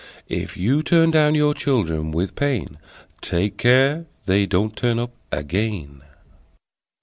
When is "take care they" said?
3.21-4.47